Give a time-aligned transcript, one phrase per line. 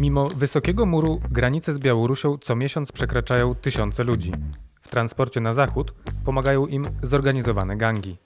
[0.00, 4.32] Mimo wysokiego muru granice z Białorusią co miesiąc przekraczają tysiące ludzi.
[4.80, 8.16] W transporcie na zachód pomagają im zorganizowane gangi.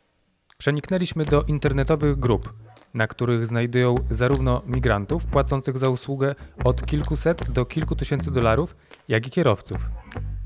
[0.59, 2.53] Przeniknęliśmy do internetowych grup,
[2.95, 6.35] na których znajdują zarówno migrantów płacących za usługę
[6.65, 8.77] od kilkuset do kilku tysięcy dolarów,
[9.09, 9.79] jak i kierowców.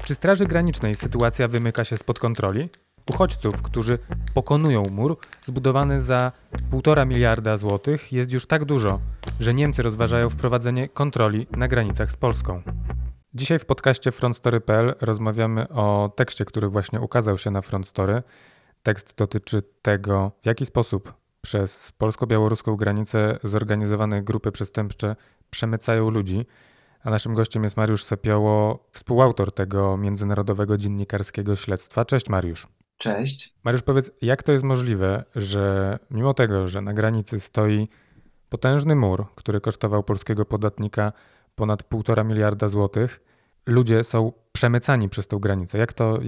[0.03, 2.69] Przy Straży Granicznej sytuacja wymyka się spod kontroli?
[3.11, 3.99] Uchodźców, którzy
[4.35, 6.33] pokonują mur zbudowany za
[6.71, 9.01] 1,5 miliarda złotych, jest już tak dużo,
[9.41, 12.63] że Niemcy rozważają wprowadzenie kontroli na granicach z Polską.
[13.35, 18.23] Dzisiaj w podcaście frontstory.pl rozmawiamy o tekście, który właśnie ukazał się na Frontstory.
[18.83, 25.17] Tekst dotyczy tego, w jaki sposób przez polsko-białoruską granicę zorganizowane grupy przestępcze
[25.51, 26.47] przemycają ludzi.
[27.05, 32.05] A naszym gościem jest Mariusz Sepioło, współautor tego międzynarodowego dziennikarskiego śledztwa.
[32.05, 32.78] Cześć Mariusz.
[32.99, 33.55] Cześć.
[33.65, 37.89] Mariusz, powiedz, jak to jest możliwe, że mimo tego, że na granicy stoi
[38.49, 41.13] potężny mur, który kosztował polskiego podatnika
[41.55, 43.21] ponad 1,5 miliarda złotych,
[43.67, 45.79] ludzie są przemycani przez tą granicę.
[45.79, 46.19] Jak to,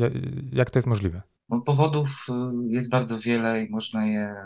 [0.52, 1.22] jak, to jest możliwe?
[1.48, 2.32] No, powodów y,
[2.68, 4.36] jest bardzo wiele i można je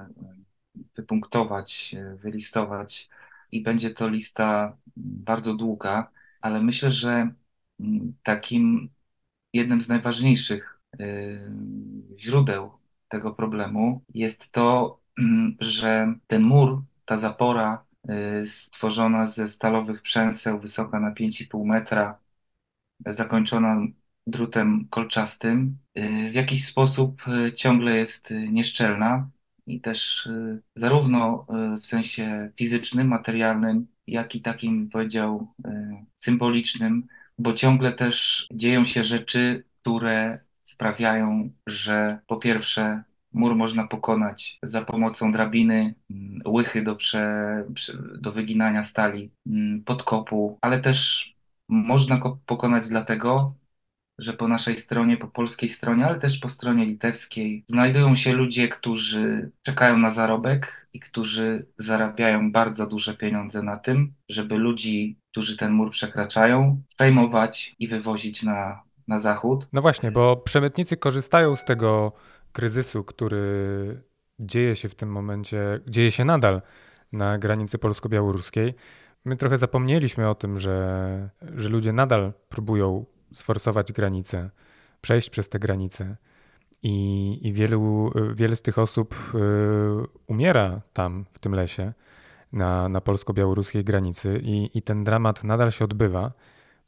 [0.96, 3.08] wypunktować, wylistować
[3.52, 7.32] i będzie to lista bardzo długa, ale myślę, że
[7.80, 8.88] mm, takim
[9.52, 10.73] jednym z najważniejszych y,
[12.18, 12.70] źródeł
[13.08, 17.84] tego problemu jest to, mm, że ten mur, ta zapora
[18.42, 22.18] y, stworzona ze stalowych przęseł, wysoka na 5,5 metra,
[23.06, 23.80] zakończona
[24.26, 27.22] drutem kolczastym, y, w jakiś sposób
[27.54, 29.30] ciągle jest nieszczelna
[29.66, 35.70] i też y, zarówno y, w sensie fizycznym, materialnym, jak i takim, powiedział, y,
[36.14, 37.06] symbolicznym,
[37.38, 44.82] bo ciągle też dzieją się rzeczy, które sprawiają, że po pierwsze mur można pokonać za
[44.82, 47.64] pomocą drabiny, mm, łychy do, prze,
[48.20, 51.30] do wyginania stali, mm, podkopu, ale też
[51.68, 53.54] można go pokonać dlatego,
[54.18, 58.68] że po naszej stronie, po polskiej stronie, ale też po stronie litewskiej znajdują się ludzie,
[58.68, 65.56] którzy czekają na zarobek i którzy zarabiają bardzo duże pieniądze na tym, żeby ludzi, którzy
[65.56, 69.68] ten mur przekraczają, zajmować i wywozić na, na zachód.
[69.72, 72.12] No właśnie, bo przemytnicy korzystają z tego
[72.52, 74.02] kryzysu, który
[74.38, 76.62] dzieje się w tym momencie, dzieje się nadal
[77.12, 78.74] na granicy polsko-białoruskiej.
[79.24, 84.50] My trochę zapomnieliśmy o tym, że, że ludzie nadal próbują sforsować granice,
[85.00, 86.16] przejść przez te granice.
[86.82, 89.38] I, i wielu, wiele z tych osób y,
[90.26, 91.92] umiera tam, w tym lesie,
[92.52, 96.32] na, na polsko-białoruskiej granicy, i, i ten dramat nadal się odbywa.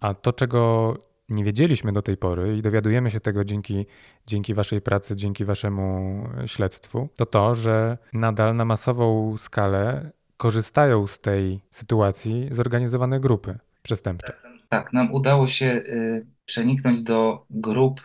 [0.01, 0.95] A to, czego
[1.29, 3.87] nie wiedzieliśmy do tej pory i dowiadujemy się tego dzięki,
[4.27, 11.21] dzięki Waszej pracy, dzięki Waszemu śledztwu, to to, że nadal na masową skalę korzystają z
[11.21, 14.33] tej sytuacji zorganizowane grupy przestępcze.
[14.69, 18.01] Tak, nam udało się y, przeniknąć do grup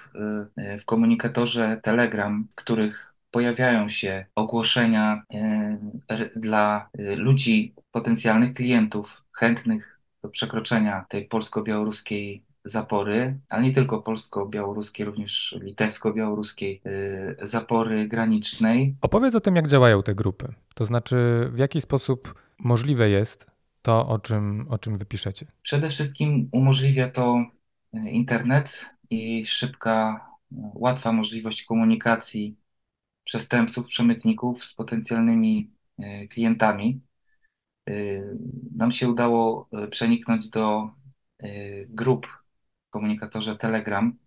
[0.58, 5.24] y, y, w komunikatorze Telegram, w których pojawiają się ogłoszenia
[6.36, 15.56] dla ludzi, potencjalnych klientów chętnych do przekroczenia tej polsko-białoruskiej zapory, ale nie tylko polsko-białoruskiej, również
[15.62, 16.82] litewsko-białoruskiej
[17.42, 18.96] zapory granicznej.
[19.02, 20.54] Opowiedz o tym, jak działają te grupy.
[20.76, 23.52] To znaczy, w jaki sposób możliwe jest
[23.82, 25.46] to, o czym, o czym wypiszecie?
[25.62, 27.46] Przede wszystkim umożliwia to
[27.94, 32.58] e, internet i szybka, e, łatwa możliwość komunikacji
[33.24, 35.72] przestępców, przemytników z potencjalnymi
[36.30, 37.02] klientami.
[38.76, 40.90] Nam się udało przeniknąć do
[41.90, 42.28] grup
[42.92, 44.18] komunikatorze Telegram,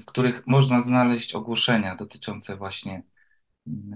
[0.00, 3.02] w których można znaleźć ogłoszenia dotyczące właśnie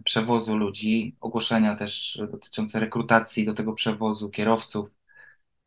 [0.05, 4.91] przewozu ludzi, ogłoszenia też dotyczące rekrutacji do tego przewozu kierowców,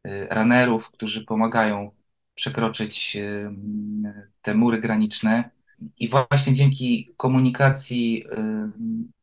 [0.07, 1.91] y, runnerów, którzy pomagają
[2.35, 3.49] przekroczyć y,
[4.41, 5.49] te mury graniczne.
[5.97, 8.25] I właśnie dzięki komunikacji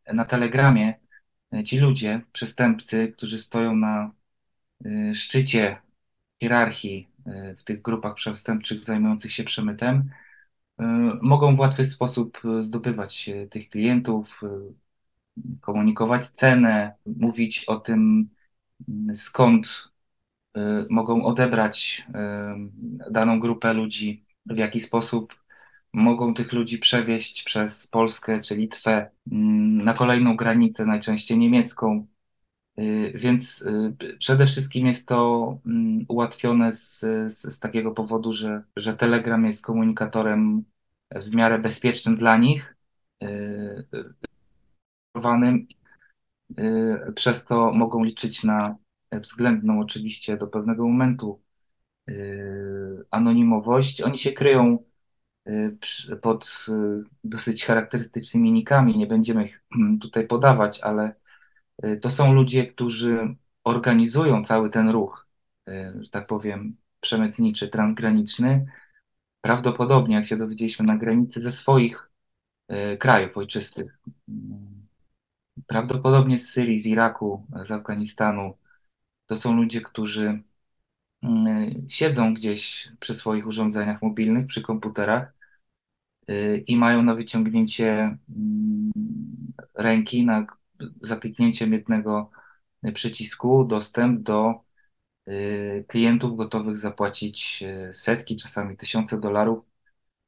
[0.08, 0.94] y, na Telegramie
[1.64, 4.12] ci ludzie, przestępcy, którzy stoją na
[5.12, 5.82] szczycie
[6.40, 7.08] hierarchii
[7.58, 10.10] w tych grupach przestępczych zajmujących się przemytem,
[10.78, 10.84] E,
[11.22, 14.40] mogą w łatwy sposób e, zdobywać e, tych klientów,
[15.60, 18.28] komunikować cenę, mówić o tym,
[19.14, 19.88] skąd
[20.90, 22.06] mogą odebrać
[23.10, 25.34] daną grupę ludzi, w jaki sposób
[25.92, 32.06] mogą tych ludzi przewieźć przez Polskę czy Litwę na kolejną granicę, najczęściej niemiecką.
[33.14, 33.64] Więc
[34.18, 35.58] przede wszystkim jest to
[36.08, 40.64] ułatwione z, z, z takiego powodu, że, że Telegram jest komunikatorem
[41.10, 42.76] w miarę bezpiecznym dla nich,
[43.22, 43.26] y,
[43.94, 44.14] y,
[46.60, 48.76] y, przez to mogą liczyć na
[49.12, 51.40] względną oczywiście do pewnego momentu
[53.10, 54.02] anonimowość.
[54.02, 54.84] Oni się kryją
[56.22, 56.66] pod
[57.24, 59.64] dosyć charakterystycznymi nikami, nie będziemy ich
[60.00, 61.14] tutaj podawać, ale
[62.00, 65.26] to są ludzie, którzy organizują cały ten ruch,
[66.00, 68.66] że tak powiem, przemytniczy, transgraniczny,
[69.40, 72.10] prawdopodobnie, jak się dowiedzieliśmy, na granicy ze swoich
[72.68, 73.98] e, krajów ojczystych.
[75.66, 78.56] Prawdopodobnie z Syrii, z Iraku, z Afganistanu.
[79.26, 80.42] To są ludzie, którzy
[81.22, 85.34] mm, siedzą gdzieś przy swoich urządzeniach mobilnych, przy komputerach
[86.66, 88.92] i mają na wyciągnięcie mm,
[89.74, 90.46] ręki, na
[91.02, 92.30] zakliknięciem jednego
[92.94, 94.64] przycisku dostęp do
[95.28, 99.64] Y, klientów gotowych zapłacić y, setki, czasami tysiące dolarów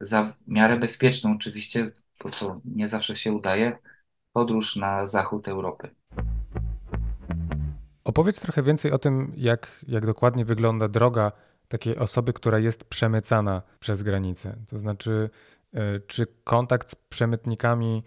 [0.00, 1.90] za miarę bezpieczną, oczywiście,
[2.24, 3.78] bo to nie zawsze się udaje,
[4.32, 5.90] podróż na zachód Europy.
[8.04, 11.32] Opowiedz trochę więcej o tym, jak, jak dokładnie wygląda droga
[11.68, 14.56] takiej osoby, która jest przemycana przez granicę.
[14.68, 15.30] To znaczy,
[16.06, 18.02] czy kontakt z przemytnikami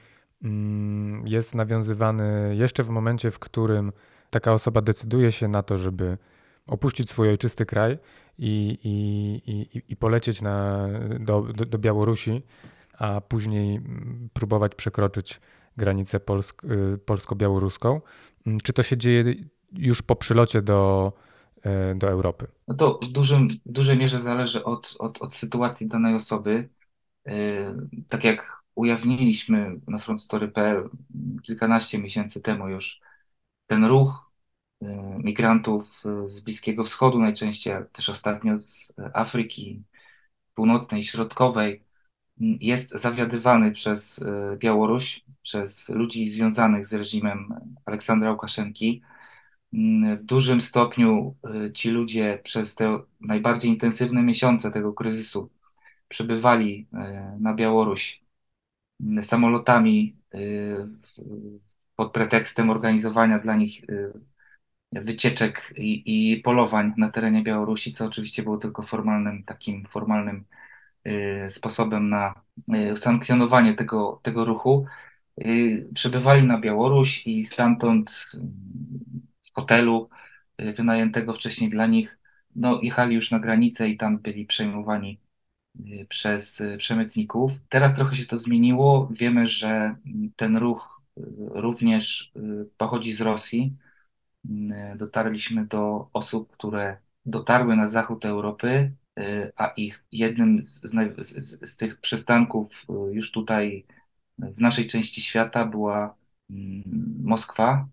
[1.25, 3.91] jest nawiązywany jeszcze w momencie, w którym
[4.29, 6.17] taka osoba decyduje się na to, żeby
[6.67, 7.97] opuścić swój ojczysty kraj
[8.37, 10.87] i, i, i, i polecieć na,
[11.19, 12.41] do, do, do Białorusi,
[12.97, 13.81] a później
[14.33, 15.41] próbować przekroczyć
[15.77, 18.01] granicę polsk, y, polsko-białoruską.
[18.47, 19.33] Mm, czy to się dzieje
[19.73, 21.13] już po przylocie do,
[21.91, 22.47] y, do Europy?
[22.67, 26.69] No to w, dużym, w dużej mierze zależy od, od, od sytuacji danej osoby.
[27.27, 27.31] Y,
[28.09, 30.89] tak jak ujawniliśmy na frontstory.pl
[31.43, 33.01] kilkanaście miesięcy temu już,
[33.67, 34.29] ten ruch
[34.83, 34.85] Y,
[35.23, 39.83] migrantów y, z Bliskiego Wschodu, najczęściej też ostatnio z Afryki
[40.55, 41.83] Północnej, Środkowej,
[42.41, 44.25] mm, jest zawiadywany przez y,
[44.57, 47.53] Białoruś, przez ludzi związanych z reżimem
[47.85, 49.01] Aleksandra Łukaszenki.
[50.19, 51.35] W dużym stopniu
[51.73, 55.49] ci ludzie przez te najbardziej intensywne miesiące tego kryzysu
[56.07, 56.87] przybywali
[57.39, 58.23] na Białoruś
[59.21, 60.15] samolotami
[61.95, 63.81] pod pretekstem organizowania dla nich
[64.91, 70.45] wycieczek i, i polowań na terenie Białorusi, co oczywiście było tylko formalnym, takim formalnym
[71.07, 72.41] y, sposobem na
[72.93, 74.85] y, sankcjonowanie tego, tego ruchu.
[75.41, 78.27] Y, przybywali na Białoruś i stamtąd
[79.41, 80.09] z hotelu
[80.77, 82.17] wynajętego wcześniej dla nich,
[82.55, 85.19] no, jechali już na granicę i tam byli przejmowani
[86.09, 87.51] przez przemytników.
[87.69, 89.09] Teraz trochę się to zmieniło.
[89.11, 89.95] Wiemy, że
[90.35, 91.01] ten ruch
[91.37, 92.31] również
[92.77, 93.75] pochodzi z Rosji
[94.95, 101.77] dotarliśmy do osób, które dotarły na zachód Europy, y, a ich jednym z, z, z,
[101.77, 103.85] tych przystanków y, już tutaj
[104.39, 106.15] w naszej części świata była
[106.49, 106.83] mm,
[107.23, 107.87] Moskwa.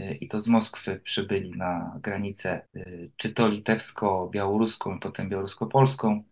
[0.00, 2.66] Y, I to z Moskwy przybyli na granicę,
[3.16, 6.22] czy to litewsko-białoruską, potem białorusko-polską,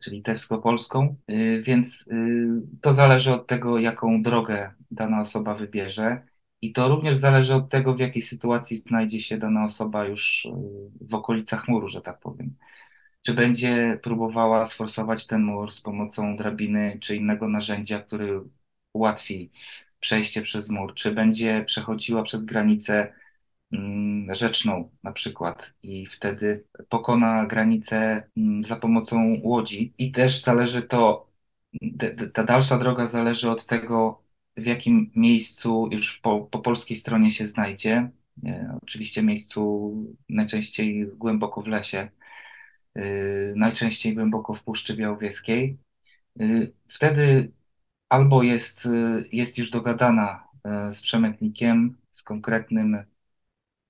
[0.00, 1.16] czy litewsko-polską.
[1.62, 2.08] Więc
[2.80, 6.22] to zależy od tego, jaką drogę dana osoba wybierze.
[6.62, 10.50] I to również zależy od tego, w jakiej sytuacji znajdzie się dana osoba już y,
[11.00, 12.56] w okolicach muru, że tak powiem.
[13.26, 18.40] Czy będzie próbowała sforsować ten mur z pomocą drabiny czy innego narzędzia, który
[18.92, 19.50] ułatwi
[20.00, 23.12] przejście przez mur, czy będzie przechodziła przez granicę
[23.72, 29.94] mm, rzeczną na przykład i wtedy pokona granicę mm, za pomocą łodzi.
[29.98, 31.30] I też zależy to,
[32.34, 34.22] ta dalsza droga zależy od tego,
[34.56, 38.10] w jakim miejscu już po, po polskiej stronie się znajdzie.
[38.82, 39.92] Oczywiście miejscu
[40.28, 42.08] najczęściej głęboko w lesie,
[42.94, 43.02] e,
[43.56, 45.78] najczęściej głęboko w Puszczy Białowieskiej.
[46.40, 46.44] E,
[46.88, 47.52] wtedy
[48.10, 48.88] albo jest,
[49.32, 50.44] jest już dogadana
[50.92, 53.04] z przemytnikiem, z konkretnym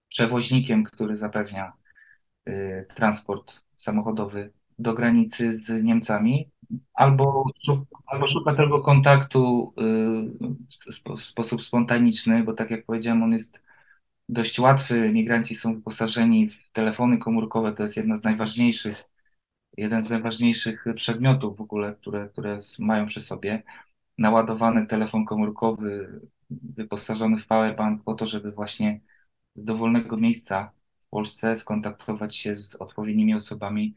[0.09, 1.73] przewoźnikiem, który zapewnia
[2.95, 6.51] transport samochodowy do granicy z Niemcami,
[6.95, 7.45] albo,
[8.07, 9.75] albo szuka tego kontaktu
[11.01, 13.61] y, w sposób spontaniczny, bo tak jak powiedziałem, on jest
[14.29, 15.11] dość łatwy.
[15.13, 19.05] Migranci są wyposażeni w telefony komórkowe, to jest jedna z najważniejszych,
[19.77, 23.63] jeden z najważniejszych przedmiotów w ogóle, które, które mają przy sobie.
[24.21, 29.01] Naładowany telefon komórkowy, wyposażony w powerbank po to, żeby właśnie
[29.55, 30.73] z dowolnego miejsca
[31.07, 33.95] w Polsce skontaktować się z odpowiednimi osobami,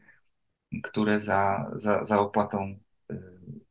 [0.82, 2.78] które za, za, za opłatą
[3.10, 3.20] y,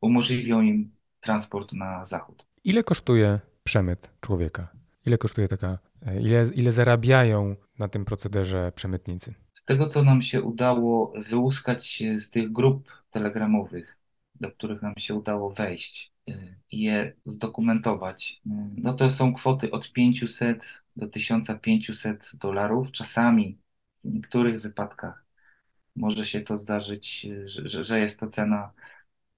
[0.02, 2.46] umożliwią im transport na zachód.
[2.64, 4.68] Ile kosztuje przemyt człowieka?
[5.06, 9.34] Ile kosztuje taka, e, ile, ile zarabiają na tym procederze przemytnicy?
[9.54, 13.98] Z tego, co nam się udało wyłuskać z tych grup telegramowych,
[14.36, 16.13] do których nam się udało wejść y,
[16.72, 18.42] i je zdokumentować,
[18.78, 23.58] no to są kwoty od 500 do 1500 dolarów, czasami
[24.04, 25.26] w niektórych wypadkach
[25.96, 28.72] może się to zdarzyć, że, że jest to cena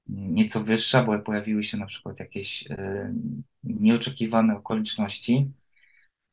[0.07, 3.13] nieco wyższa, bo pojawiły się na przykład jakieś e,
[3.63, 5.51] nieoczekiwane okoliczności,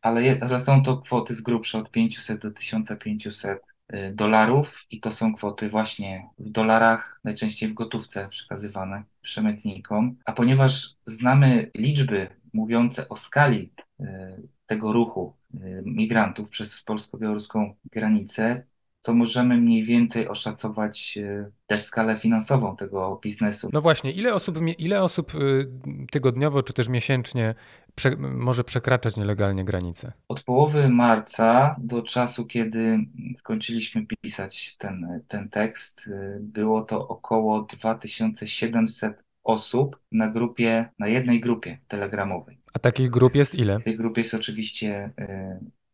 [0.03, 5.01] ale, je, ale są to kwoty z grubsza od 500 do 1500 e, dolarów i
[5.01, 10.17] to są kwoty właśnie w dolarach, najczęściej w gotówce przekazywane przemytnikom.
[10.25, 14.37] A ponieważ znamy liczby mówiące o skali e,
[14.67, 15.37] tego ruchu
[15.85, 18.67] migrantów przez polsko-białoruską granicę,
[19.03, 23.71] to możemy mniej więcej oszacować e, też skalę finansową tego biznesu.
[23.73, 25.69] No właśnie, ile osób, ile osób y,
[26.11, 27.55] tygodniowo czy też miesięcznie
[27.95, 30.13] prze, może przekraczać nielegalnie granice?
[30.29, 32.99] Od połowy marca do czasu, kiedy
[33.39, 41.41] skończyliśmy pisać ten, ten tekst, y, było to około 2700 osób na grupie, na jednej
[41.41, 42.59] grupie telegramowej.
[42.73, 43.81] A takich grup jest ile?
[43.81, 45.11] Tych grup jest oczywiście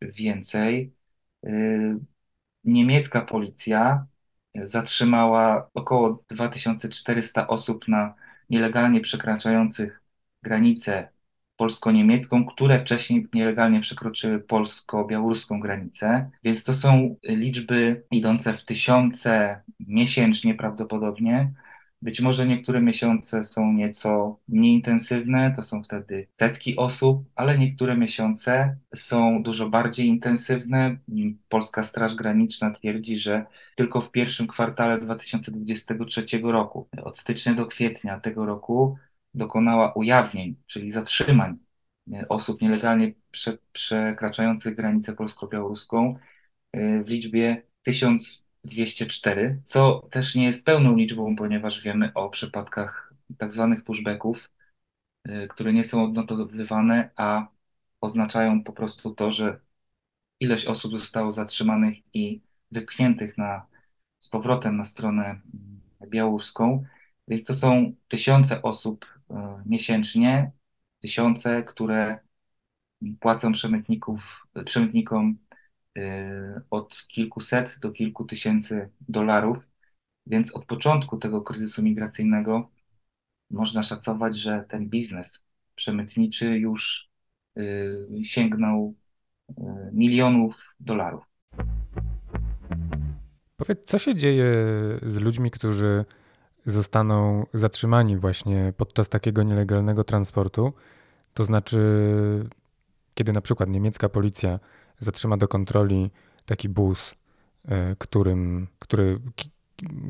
[0.01, 0.93] y, więcej
[2.63, 4.05] niemiecka policja
[4.63, 8.13] zatrzymała około 2400 osób na
[8.49, 10.01] nielegalnie przekraczających
[10.43, 11.09] granicę
[11.57, 16.29] polsko-niemiecką, które wcześniej nielegalnie przekroczyły polsko-białoruską granicę.
[16.43, 21.53] Więc to są liczby idące w tysiące miesięcznie prawdopodobnie.
[22.01, 27.97] Być może niektóre miesiące są nieco mniej intensywne, to są wtedy setki osób, ale niektóre
[27.97, 30.97] miesiące są dużo bardziej intensywne.
[31.49, 38.19] Polska Straż Graniczna twierdzi, że tylko w pierwszym kwartale 2023 roku, od stycznia do kwietnia
[38.19, 38.97] tego roku,
[39.33, 41.57] dokonała ujawnień, czyli zatrzymań
[42.29, 46.15] osób nielegalnie prze, przekraczających granicę polsko-białoruską
[46.73, 53.53] w liczbie 1000 204, co też nie jest pełną liczbą, ponieważ wiemy o przypadkach tak
[53.53, 54.49] zwanych pushbacków,
[55.27, 57.47] y, które nie są odnotowywane, a
[58.01, 59.59] oznaczają po prostu to, że
[60.39, 63.65] ilość osób zostało zatrzymanych i wypchniętych na,
[64.19, 65.41] z powrotem na stronę mm,
[66.07, 66.83] białoruską.
[67.27, 69.33] Więc to są tysiące osób y,
[69.65, 70.51] miesięcznie,
[70.99, 72.19] tysiące, które
[73.19, 75.37] płacą przemytników, przemytnikom
[76.69, 79.57] od kilkuset do kilku tysięcy dolarów,
[80.27, 82.69] więc od początku tego kryzysu migracyjnego
[83.51, 85.43] można szacować, że ten biznes
[85.75, 87.09] przemytniczy już
[87.57, 88.95] y, sięgnął
[89.49, 89.53] y,
[89.93, 91.23] milionów dolarów.
[93.57, 94.45] Powiedz, co się dzieje
[95.01, 96.05] z ludźmi, którzy
[96.65, 100.73] zostaną zatrzymani właśnie podczas takiego nielegalnego transportu?
[101.33, 101.79] To znaczy,
[103.13, 104.59] kiedy na przykład niemiecka policja
[104.99, 106.11] zatrzyma do kontroli
[106.45, 107.15] taki bus,
[107.67, 109.19] e, którym, który,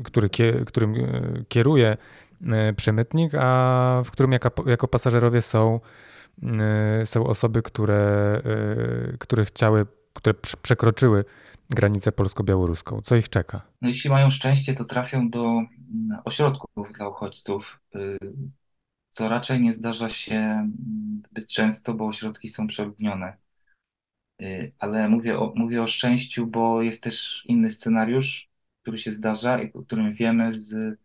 [0.04, 0.30] który,
[0.66, 1.96] którym e, kieruje
[2.46, 5.80] e, przemytnik, a w którym jako, jako pasażerowie są,
[7.04, 8.42] są osoby, które,
[9.18, 11.24] które chciały, które przekroczyły
[11.70, 13.02] granicę polsko-białoruską.
[13.02, 13.62] Co ich czeka?
[13.82, 15.68] No jeśli mają szczęście, to trafią do mm,
[16.24, 18.18] ośrodków dla uchodźców, y,
[19.08, 23.36] co raczej nie zdarza się mm, zbyt często, bo ośrodki są przeludnione.
[24.42, 28.50] Y, ale mówię o, mówię o szczęściu, bo jest też inny scenariusz,
[28.82, 30.98] który się zdarza i o którym wiemy z,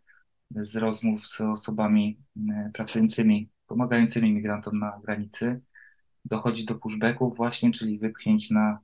[0.52, 5.62] z rozmów z osobami y, pracującymi, pomagającymi migrantom na granicy.
[6.26, 8.80] Dochodzi do pushbacków właśnie, czyli wypchnięć na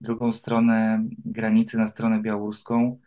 [0.00, 3.00] drugą stronę granicy, na stronę białoruską.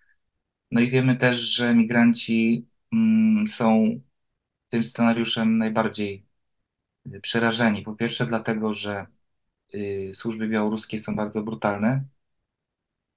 [0.71, 4.00] No i wiemy też, że migranci mm, są
[4.69, 6.25] tym scenariuszem najbardziej
[7.15, 7.81] y, przerażeni.
[7.81, 9.07] Po pierwsze, dlatego, że
[9.75, 12.05] Y, służby białoruskie są bardzo brutalne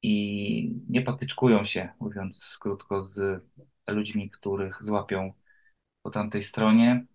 [0.02, 3.44] i nie patyczkują się, mówiąc krótko, z
[3.88, 5.32] ludźmi, których złapią
[6.02, 7.06] po tamtej stronie.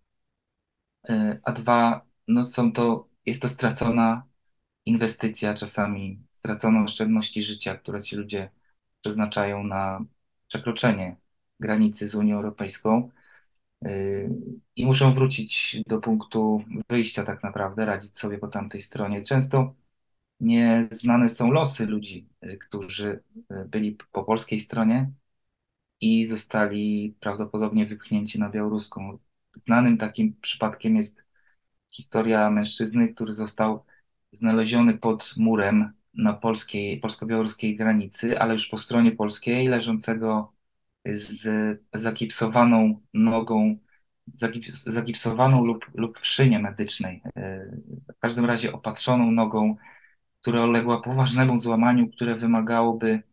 [1.10, 4.24] Y, a dwa, no są to, jest to stracona
[4.86, 8.50] inwestycja, czasami stracone oszczędności życia, które ci ludzie
[9.02, 10.06] przeznaczają na
[10.48, 11.18] przekroczenie
[11.60, 13.12] granicy z Unią Europejską.
[13.82, 14.30] Yy,
[14.76, 19.24] i muszą wrócić do punktu wyjścia tak naprawdę, radzić sobie po tamtej stronie.
[19.24, 19.74] Często
[20.40, 25.12] nieznane są losy ludzi, yy, którzy yy, byli po polskiej stronie
[26.02, 29.18] i zostali prawdopodobnie wypchnięci na białoruską.
[29.56, 31.24] Znanym takim przypadkiem jest
[31.90, 33.86] historia mężczyzny, który został
[34.32, 40.54] znaleziony pod murem na polskiej, polsko-białoruskiej granicy, ale już po stronie polskiej, leżącego
[41.06, 43.78] z zagipsowaną nogą,
[44.34, 47.66] zagips, zagipsowaną lub, lub w szynie medycznej, e,
[48.16, 49.76] w każdym razie opatrzoną nogą,
[50.42, 53.24] która uległa poważnemu złamaniu, które wymagałoby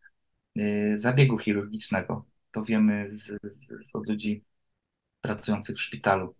[0.57, 2.25] e, zabiegu chirurgicznego.
[2.51, 4.45] To wiemy z, z, od ludzi
[5.21, 6.35] pracujących w szpitalu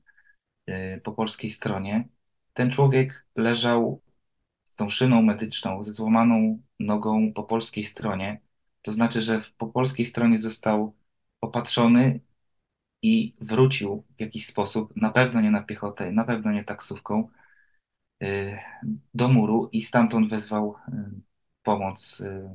[0.67, 2.09] e, po polskiej stronie.
[2.55, 4.03] Ten człowiek leżał
[4.65, 8.41] z tą szyną medyczną, ze złamaną nogą po polskiej stronie
[8.83, 10.98] To znaczy, że po polskiej stronie został
[11.41, 12.21] opatrzony
[13.03, 17.29] i wrócił w jakiś sposób, na pewno nie na piechotę, na pewno nie taksówką,
[18.23, 18.59] y,
[19.15, 20.93] do muru i stamtąd wezwał y,
[21.63, 22.49] pomoc y,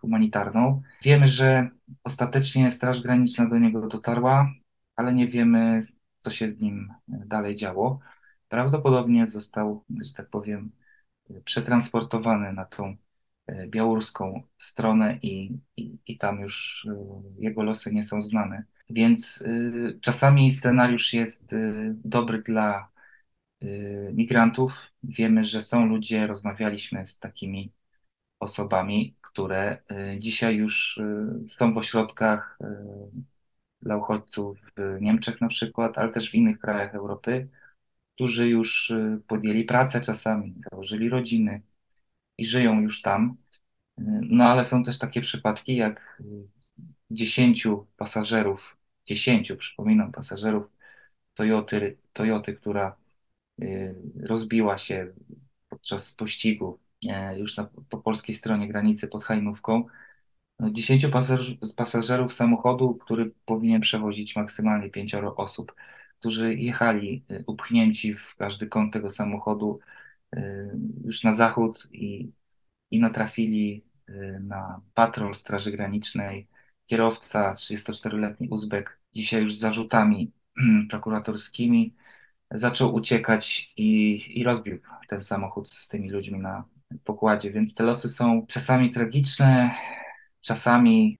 [0.00, 0.82] humanitarną.
[1.02, 1.70] Wiemy, że
[2.04, 4.50] ostatecznie Straż Graniczna do niego dotarła,
[4.96, 5.80] ale nie wiemy,
[6.18, 8.00] co się z nim dalej działo.
[8.48, 10.70] Prawdopodobnie został, że tak powiem,
[11.44, 12.96] przetransportowany na tą
[13.66, 18.64] białoruską stronę i, i, i tam już e, jego losy nie są znane.
[18.90, 22.88] Więc y, czasami scenariusz jest y, dobry dla
[23.62, 24.72] y, migrantów.
[25.02, 27.72] Wiemy, że są ludzie, rozmawialiśmy z takimi
[28.40, 29.82] osobami, które
[30.18, 31.00] dzisiaj już
[31.48, 32.58] są w ośrodkach
[33.82, 37.48] dla uchodźców w Niemczech na przykład, ale też w innych krajach Europy,
[38.14, 38.92] którzy już
[39.26, 41.62] podjęli pracę czasami, założyli rodziny
[42.38, 43.36] i żyją już tam.
[44.22, 46.22] No ale są też takie przypadki, jak
[47.10, 48.76] dziesięciu pasażerów,
[49.06, 50.66] dziesięciu, przypominam, pasażerów
[51.34, 52.96] Toyoty, Toyoty która
[53.62, 55.12] y, rozbiła się
[55.68, 56.78] podczas pościgu
[57.08, 59.84] e, już na, po polskiej stronie granicy pod Hajnówką.
[60.60, 61.10] No, dziesięciu
[61.76, 65.74] pasażerów, samochodu, który powinien przewozić maksymalnie pięcioro osób,
[66.20, 70.05] którzy jechali y, upchnięci w każdy kąt tego samochodu y,
[71.04, 72.32] już na zachód i,
[72.90, 73.84] i natrafili
[74.40, 76.48] na patrol Straży Granicznej,
[76.86, 80.32] kierowca, 34-letni Uzbek, dzisiaj już z zarzutami
[80.90, 81.94] prokuratorskimi,
[82.50, 84.78] zaczął uciekać i, i rozbił
[85.08, 86.64] ten samochód z tymi ludźmi na
[87.04, 87.50] pokładzie.
[87.50, 89.74] Więc te losy są czasami tragiczne,
[90.40, 91.18] czasami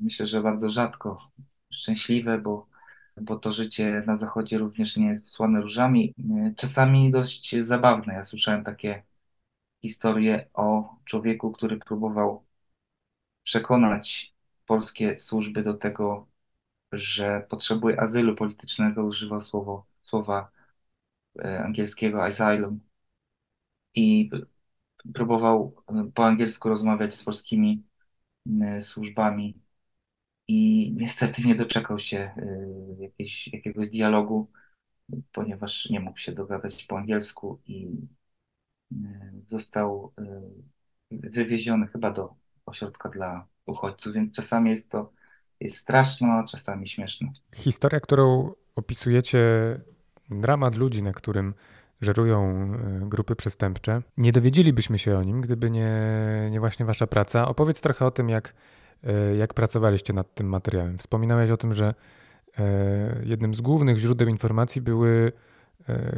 [0.00, 1.30] myślę, że bardzo rzadko
[1.72, 2.66] szczęśliwe, bo,
[3.20, 6.14] bo to życie na zachodzie również nie jest słane różami.
[6.56, 8.14] Czasami dość zabawne.
[8.14, 9.02] Ja słyszałem takie
[9.82, 12.46] historie o człowieku, który próbował
[13.42, 14.34] przekonać
[14.66, 16.28] polskie służby do tego,
[16.92, 20.50] że potrzebuje azylu politycznego, używał słowo, słowa
[21.38, 22.80] e, angielskiego asylum
[23.94, 24.30] i
[25.14, 27.84] próbował e, po angielsku rozmawiać z polskimi
[28.62, 29.65] e, służbami
[30.48, 32.30] i niestety nie doczekał się
[32.98, 34.50] jakiegoś, jakiegoś dialogu,
[35.32, 37.88] ponieważ nie mógł się dogadać po angielsku i
[39.46, 40.12] został
[41.10, 42.34] wywieziony chyba do
[42.66, 45.12] ośrodka dla uchodźców, więc czasami jest to
[45.60, 47.32] jest straszne, a czasami śmieszne.
[47.54, 49.38] Historia, którą opisujecie,
[50.30, 51.54] dramat ludzi, na którym
[52.00, 52.70] żerują
[53.08, 54.02] grupy przestępcze.
[54.16, 55.90] Nie dowiedzielibyśmy się o nim, gdyby nie,
[56.50, 57.48] nie właśnie wasza praca.
[57.48, 58.54] Opowiedz trochę o tym, jak,
[59.38, 60.98] jak pracowaliście nad tym materiałem.
[60.98, 61.94] Wspominałeś o tym, że
[62.58, 65.32] e, jednym z głównych źródeł informacji były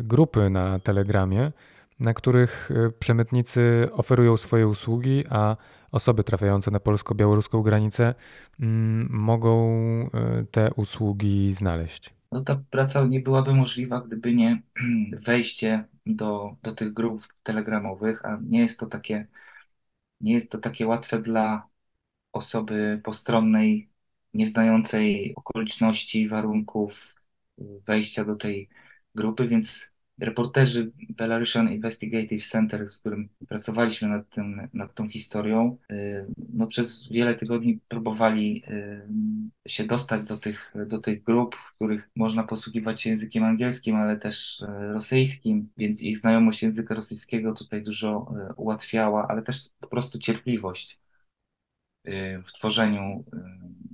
[0.05, 1.53] grupy na Telegramie,
[2.01, 5.57] na których przemytnicy oferują swoje usługi, a
[5.93, 8.15] osoby trafiające na polsko-białoruską granicę
[8.61, 9.71] mm, mogą
[10.15, 12.15] e, te usługi znaleźć?
[12.33, 14.63] No ta praca nie byłaby możliwa, gdyby nie
[15.27, 19.27] wejście do, do tych grup telegramowych, a nie jest to takie,
[20.21, 21.67] nie jest to takie łatwe dla
[22.33, 23.91] osoby postronnej,
[24.35, 27.15] nieznającej okoliczności, warunków
[27.87, 28.69] wejścia do tej
[29.15, 29.89] grupy, więc
[30.19, 37.09] reporterzy Belarusian Investigative Center, z którym pracowaliśmy nad, tym, nad tą historią, y, no przez
[37.09, 38.65] wiele tygodni próbowali
[39.67, 43.97] y, się dostać do tych, do tych grup, w których można posługiwać się językiem angielskim,
[43.97, 49.89] ale też y, rosyjskim, więc ich znajomość języka rosyjskiego tutaj dużo ułatwiała, ale też po
[49.89, 50.99] prostu cierpliwość
[52.47, 53.25] w tworzeniu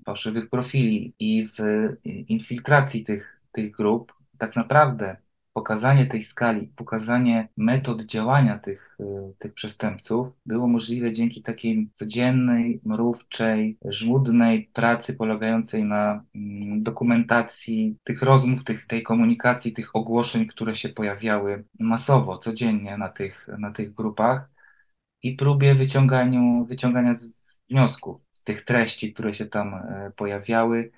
[0.06, 1.58] fałszywych profili i w
[2.04, 4.12] infiltracji tych, tych grup.
[4.38, 5.16] Tak naprawdę
[5.54, 12.80] pokazanie tej skali, pokazanie metod działania tych, y, tych przestępców było możliwe dzięki takiej codziennej,
[12.84, 20.74] mrówczej, żmudnej pracy polegającej na mm, dokumentacji tych rozmów, tych, tej komunikacji, tych ogłoszeń, które
[20.74, 24.50] się pojawiały masowo, codziennie na tych, na tych grupach
[25.22, 27.32] i próbie wyciąganiu, wyciągania z
[27.70, 30.92] wniosków z tych treści, które się tam e, pojawiały.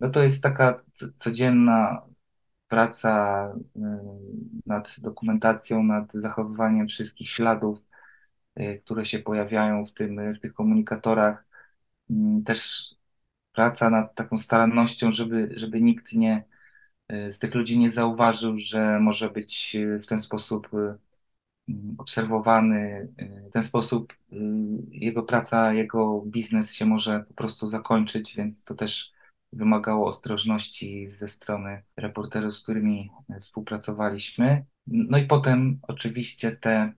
[0.00, 0.82] No to jest taka
[1.16, 2.02] codzienna
[2.68, 3.80] praca y,
[4.66, 7.78] nad dokumentacją, nad zachowywaniem wszystkich śladów,
[8.60, 11.44] y, które się pojawiają w, tym, w tych komunikatorach.
[12.10, 12.90] Mm, też
[13.52, 16.44] praca nad taką starannością, żeby, żeby nikt nie,
[17.30, 20.68] z tych ludzi nie zauważył, że może być w ten sposób
[21.98, 23.08] obserwowany,
[23.48, 24.14] w ten sposób
[24.90, 29.12] jego praca, jego biznes się może po prostu zakończyć, więc to też
[29.52, 34.64] wymagało ostrożności ze strony reporterów, z którymi e, współpracowaliśmy.
[34.86, 36.92] No i potem oczywiście te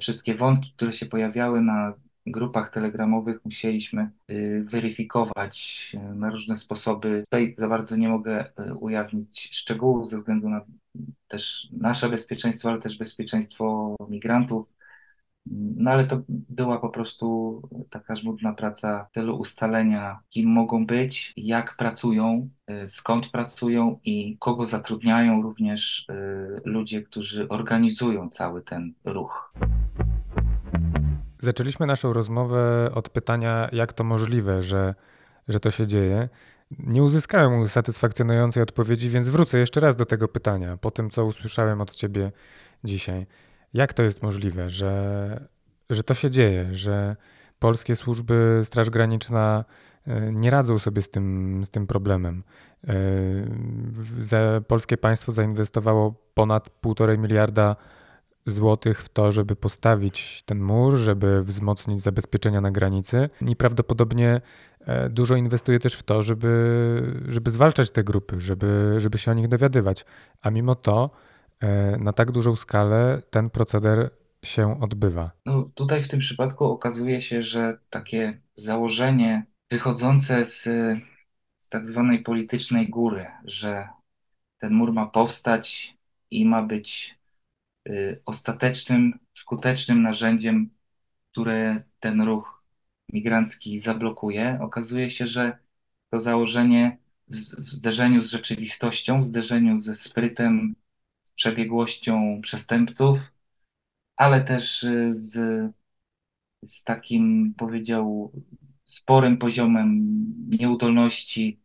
[0.00, 1.94] wszystkie wątki, które się pojawiały na
[2.26, 7.24] grupach telegramowych musieliśmy y, weryfikować y, na różne sposoby.
[7.30, 10.64] Tutaj za bardzo nie mogę y, ujawnić szczegółów ze względu na
[11.28, 14.66] też nasze bezpieczeństwo, ale też bezpieczeństwo migrantów.
[15.76, 21.32] No ale to była po prostu taka żmudna praca w celu ustalenia, kim mogą być,
[21.36, 22.48] jak pracują,
[22.88, 26.06] skąd pracują i kogo zatrudniają również
[26.64, 29.52] ludzie, którzy organizują cały ten ruch.
[31.42, 34.94] Zaczęliśmy naszą rozmowę od pytania, jak to możliwe, że,
[35.48, 36.28] że to się dzieje.
[36.78, 41.80] Nie uzyskałem satysfakcjonującej odpowiedzi, więc wrócę jeszcze raz do tego pytania, po tym co usłyszałem
[41.80, 42.32] od ciebie
[42.84, 43.26] dzisiaj.
[43.74, 45.48] Jak to jest możliwe, że,
[45.90, 47.16] że to się dzieje, że
[47.58, 49.64] polskie służby, Straż Graniczna
[50.06, 52.42] e, nie radzą sobie z tym, z tym problemem?
[52.88, 57.76] E, polskie państwo zainwestowało ponad 1,5 miliarda
[58.46, 64.40] złotych w to, żeby postawić ten mur, żeby wzmocnić zabezpieczenia na granicy i prawdopodobnie
[64.80, 69.34] e, dużo inwestuje też w to, żeby, żeby zwalczać te grupy, żeby, żeby się o
[69.34, 70.04] nich dowiadywać.
[70.42, 71.10] A mimo to
[71.60, 74.10] e, na tak dużą skalę ten proceder
[74.44, 75.30] się odbywa.
[75.46, 80.62] No, tutaj w tym przypadku okazuje się, że takie założenie wychodzące z,
[81.58, 83.88] z tak zwanej politycznej góry, że
[84.58, 85.96] ten mur ma powstać
[86.30, 87.21] i ma być
[88.26, 90.70] ostatecznym, skutecznym narzędziem,
[91.32, 92.62] które ten ruch
[93.12, 95.58] migrancki zablokuje, okazuje się, że
[96.10, 97.36] to założenie w,
[97.74, 100.74] zderzeniu z rzeczywistością, w zderzeniu ze sprytem,
[101.24, 103.18] z przebiegłością przestępców,
[104.16, 105.34] ale też y, z,
[106.64, 108.32] z takim, powiedział,
[108.84, 110.06] sporym poziomem
[110.48, 111.60] nieudolności,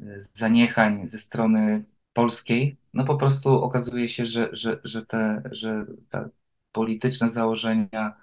[0.00, 5.86] y, zaniechań ze strony polskiej, no po prostu okazuje się, że, że, że, te, że
[6.08, 6.28] te
[6.72, 8.16] polityczne założenia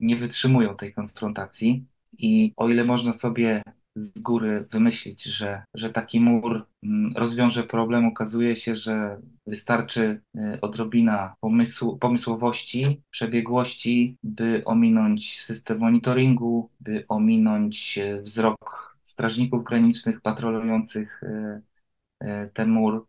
[0.00, 1.86] nie wytrzymują tej konfrontacji.
[2.18, 3.62] I o ile można sobie
[3.96, 10.60] z góry wymyślić, że, że taki mur mm, rozwiąże problem, okazuje się, że wystarczy y,
[10.60, 21.22] odrobina pomysłu, pomysłowości, przebiegłości, by ominąć system monitoringu, by ominąć y, wzrok strażników granicznych patrolujących
[21.22, 23.06] y, ten mur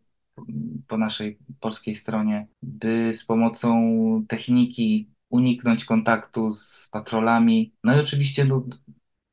[0.88, 7.72] po naszej polskiej stronie, by z pomocą techniki uniknąć kontaktu z patrolami.
[7.84, 8.48] No i oczywiście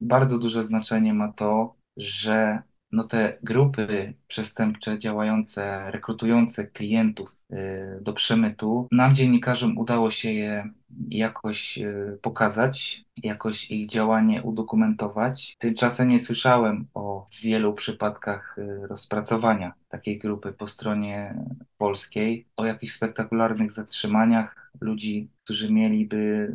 [0.01, 7.55] bardzo duże znaczenie ma to, że no te grupy przestępcze działające, rekrutujące klientów y,
[8.01, 10.69] do przemytu, nam dziennikarzom udało się je
[11.09, 15.55] jakoś y, pokazać, jakoś ich działanie udokumentować.
[15.59, 21.43] Tymczasem nie słyszałem o wielu przypadkach y, rozpracowania takiej grupy po stronie
[21.77, 26.53] polskiej, o jakichś spektakularnych zatrzymaniach ludzi, którzy mieliby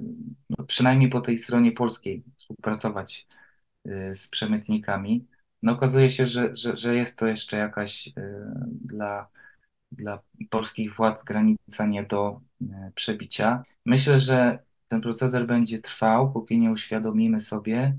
[0.51, 3.27] no przynajmniej po tej stronie polskiej współpracować
[4.15, 5.27] z przemytnikami
[5.65, 8.13] no okazuje się, że, że, że jest to jeszcze jakaś y,
[8.71, 9.29] dla,
[9.93, 13.65] dla polskich władz granica nie do y, przebicia.
[13.87, 17.99] Myślę, że ten proceder będzie trwał, póki nie uświadomimy sobie,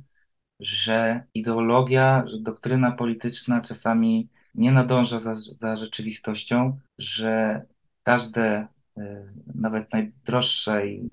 [0.60, 7.62] że ideologia, że doktryna polityczna czasami nie nadąża za, za rzeczywistością, że
[8.04, 9.01] każde, y,
[9.56, 11.10] nawet najdroższe i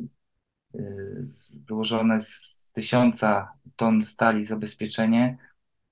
[1.68, 5.38] złożone z tysiąca ton stali zabezpieczenie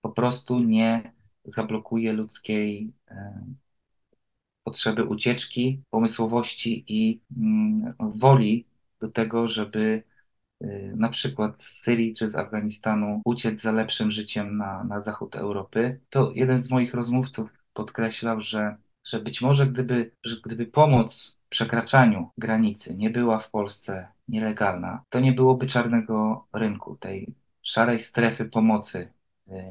[0.00, 1.12] po prostu nie
[1.44, 3.44] zablokuje ludzkiej e,
[4.64, 8.66] potrzeby ucieczki, pomysłowości i mm, woli
[9.00, 10.02] do tego, żeby
[10.60, 15.36] e, na przykład z Syrii czy z Afganistanu uciec za lepszym życiem na, na zachód
[15.36, 16.00] Europy.
[16.10, 21.48] To jeden z moich rozmówców podkreślał, że, że być może gdyby, że gdyby pomoc w
[21.48, 28.44] przekraczaniu granicy nie była w Polsce nielegalna, to nie byłoby czarnego rynku, tej szarej strefy
[28.44, 29.12] pomocy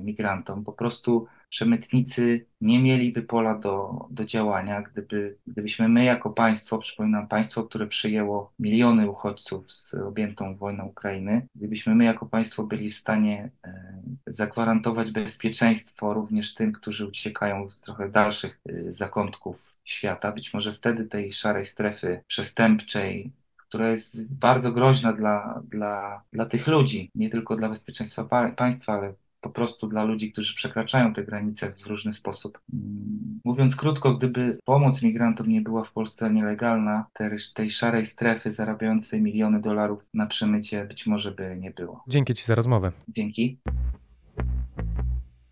[0.02, 0.64] migrantom.
[0.64, 7.28] Po prostu przemytnicy nie mieliby pola do, do działania, gdyby, gdybyśmy my jako państwo, przypominam
[7.28, 12.96] państwo, które przyjęło miliony uchodźców z objętą wojną Ukrainy, gdybyśmy my jako państwo byli w
[12.96, 20.54] stanie e, zagwarantować bezpieczeństwo również tym, którzy uciekają z trochę dalszych e, zakątków świata, być
[20.54, 27.12] może wtedy tej szarej strefy przestępczej, która jest bardzo groźna dla, dla, dla tych ludzi,
[27.16, 31.74] nie tylko dla bezpieczeństwa pa państwa, ale po prostu dla ludzi, którzy przekraczają te granice
[31.74, 32.60] w różny sposób.
[32.74, 38.52] Mm, mówiąc krótko, gdyby pomoc migrantom nie była w Polsce nielegalna, tej, tej szarej strefy
[38.52, 42.04] zarabiającej miliony dolarów na przemycie być może by nie było.
[42.08, 42.92] Dzięki Ci za rozmowę.
[43.08, 43.60] Dzięki.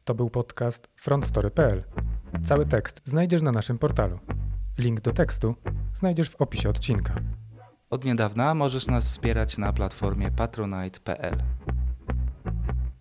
[0.03, 1.83] To był podcast frontstory.pl.
[2.43, 4.19] Cały tekst znajdziesz na naszym portalu.
[4.77, 5.55] Link do tekstu
[5.93, 7.15] znajdziesz w opisie odcinka.
[7.89, 11.37] Od niedawna możesz nas wspierać na platformie patronite.pl.